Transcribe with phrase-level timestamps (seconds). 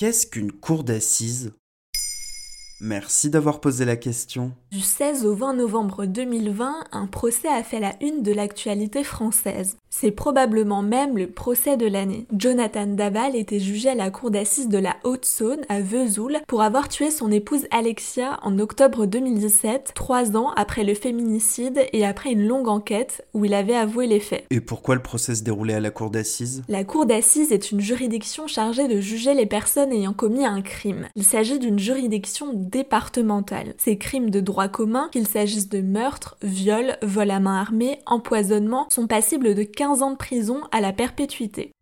[0.00, 1.52] Qu'est-ce qu'une cour d'assises?
[2.80, 4.52] Merci d'avoir posé la question.
[4.72, 9.76] Du 16 au 20 novembre 2020, un procès a fait la une de l'actualité française.
[9.90, 12.26] C'est probablement même le procès de l'année.
[12.38, 16.88] Jonathan Daval était jugé à la cour d'assises de la Haute-Saône à Vesoul pour avoir
[16.88, 22.46] tué son épouse Alexia en octobre 2017, trois ans après le féminicide et après une
[22.46, 24.46] longue enquête où il avait avoué les faits.
[24.50, 26.62] Et pourquoi le procès se déroulait à la cour d'assises?
[26.68, 31.08] La cour d'assises est une juridiction chargée de juger les personnes ayant commis un crime.
[31.16, 33.74] Il s'agit d'une juridiction départementale.
[33.78, 38.86] Ces crimes de droit commun, qu'il s'agisse de meurtre, viol, vol à main armée, empoisonnement,
[38.90, 41.72] sont passibles de 15 ans de prison à la perpétuité.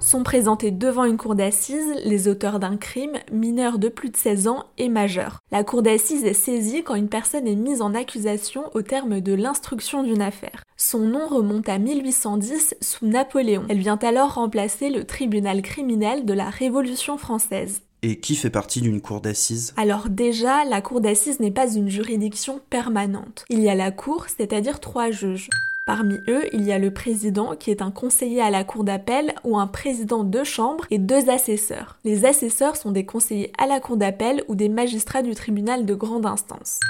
[0.00, 4.48] Sont présentés devant une cour d'assises les auteurs d'un crime, mineurs de plus de 16
[4.48, 5.38] ans et majeurs.
[5.52, 9.34] La cour d'assises est saisie quand une personne est mise en accusation au terme de
[9.34, 10.64] l'instruction d'une affaire.
[10.76, 13.66] Son nom remonte à 1810 sous Napoléon.
[13.68, 17.82] Elle vient alors remplacer le tribunal criminel de la Révolution française.
[18.02, 19.74] Et qui fait partie d'une cour d'assises?
[19.76, 23.44] Alors déjà, la cour d'assises n'est pas une juridiction permanente.
[23.50, 25.50] Il y a la cour, c'est-à-dire trois juges.
[25.84, 29.34] Parmi eux, il y a le président qui est un conseiller à la cour d'appel
[29.44, 31.98] ou un président de chambre et deux assesseurs.
[32.04, 35.94] Les assesseurs sont des conseillers à la cour d'appel ou des magistrats du tribunal de
[35.94, 36.80] grande instance.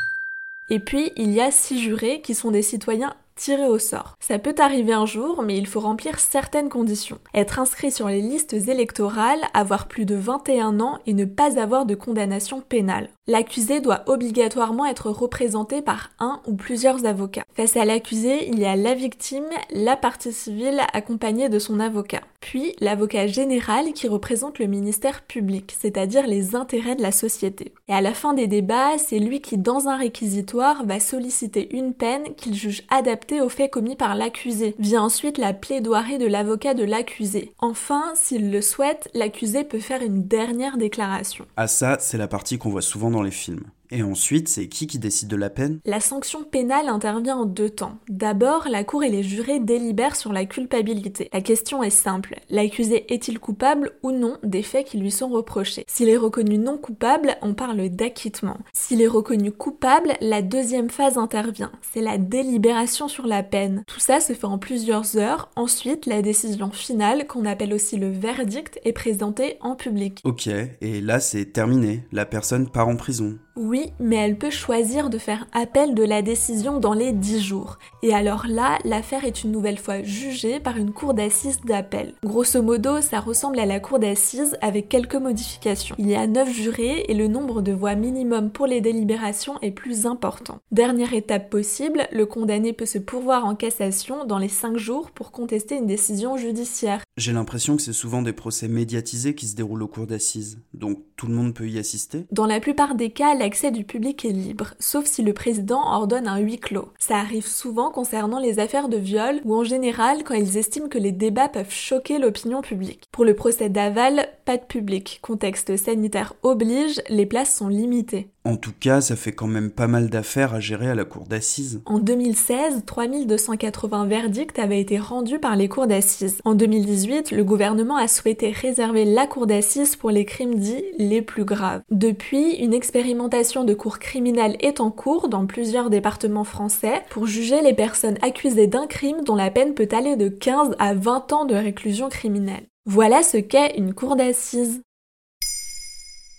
[0.69, 4.17] Et puis, il y a six jurés qui sont des citoyens tiré au sort.
[4.21, 7.19] Ça peut arriver un jour, mais il faut remplir certaines conditions.
[7.35, 11.87] Être inscrit sur les listes électorales, avoir plus de 21 ans et ne pas avoir
[11.87, 13.09] de condamnation pénale.
[13.31, 17.45] L'accusé doit obligatoirement être représenté par un ou plusieurs avocats.
[17.55, 22.23] Face à l'accusé, il y a la victime, la partie civile accompagnée de son avocat.
[22.41, 27.73] Puis l'avocat général qui représente le ministère public, c'est-à-dire les intérêts de la société.
[27.87, 31.95] Et à la fin des débats, c'est lui qui, dans un réquisitoire, va solliciter une
[31.95, 34.75] peine qu'il juge adaptée au fait commis par l'accusé.
[34.81, 37.53] Vient ensuite la plaidoirie de l'avocat de l'accusé.
[37.61, 41.47] Enfin, s'il le souhaite, l'accusé peut faire une dernière déclaration.
[41.57, 43.65] Ah ça, c'est la partie qu'on voit souvent dans les films.
[43.91, 45.81] Et ensuite, c'est qui qui décide de la peine?
[45.85, 47.99] La sanction pénale intervient en deux temps.
[48.09, 51.29] D'abord, la cour et les jurés délibèrent sur la culpabilité.
[51.33, 52.37] La question est simple.
[52.51, 55.85] L'accusé est-il coupable ou non des faits qui lui sont reprochés?
[55.89, 58.59] S'il est reconnu non coupable, on parle d'acquittement.
[58.73, 61.73] S'il est reconnu coupable, la deuxième phase intervient.
[61.93, 63.83] C'est la délibération sur la peine.
[63.87, 65.51] Tout ça se fait en plusieurs heures.
[65.57, 70.21] Ensuite, la décision finale, qu'on appelle aussi le verdict, est présentée en public.
[70.25, 72.05] Ok, et là c'est terminé.
[72.13, 73.39] La personne part en prison.
[73.63, 77.79] Oui, mais elle peut choisir de faire appel de la décision dans les 10 jours.
[78.03, 82.15] Et alors là, l'affaire est une nouvelle fois jugée par une cour d'assises d'appel.
[82.25, 85.95] Grosso modo, ça ressemble à la cour d'assises avec quelques modifications.
[85.99, 89.73] Il y a 9 jurés et le nombre de voix minimum pour les délibérations est
[89.73, 90.61] plus important.
[90.73, 95.33] Dernière étape possible, le condamné peut se pourvoir en cassation dans les 5 jours pour
[95.33, 97.03] contester une décision judiciaire.
[97.19, 101.01] J'ai l'impression que c'est souvent des procès médiatisés qui se déroulent aux cours d'assises, donc
[101.17, 102.25] tout le monde peut y assister?
[102.33, 106.29] Dans la plupart des cas, l'accès du public est libre, sauf si le président ordonne
[106.29, 106.93] un huis clos.
[107.01, 110.99] Ça arrive souvent concernant les affaires de viol ou en général quand ils estiment que
[110.99, 113.09] les débats peuvent choquer l'opinion publique.
[113.11, 115.19] Pour le procès d'Aval, pas de public.
[115.21, 118.29] Contexte sanitaire oblige, les places sont limitées.
[118.45, 121.27] En tout cas, ça fait quand même pas mal d'affaires à gérer à la cour
[121.27, 121.83] d'assises.
[121.85, 126.39] En 2016, 3280 verdicts avaient été rendus par les cours d'assises.
[126.47, 131.21] En 2018, le gouvernement a souhaité réserver la cour d'assises pour les crimes dits les
[131.21, 131.83] plus graves.
[131.91, 137.63] Depuis, une expérimentation de cours criminelles est en cours dans plusieurs départements français pour juger
[137.63, 141.45] les personnes accusées d'un crime dont la peine peut aller de 15 à 20 ans
[141.45, 142.67] de réclusion criminelle.
[142.87, 144.83] Voilà ce qu'est une cour d'assises.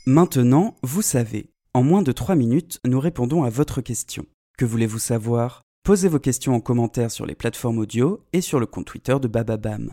[0.05, 1.49] Maintenant, vous savez.
[1.73, 4.25] En moins de 3 minutes, nous répondons à votre question.
[4.57, 5.61] Que voulez-vous savoir?
[5.83, 9.29] Posez vos questions en commentaire sur les plateformes audio et sur le compte Twitter de
[9.29, 9.91] Bababam.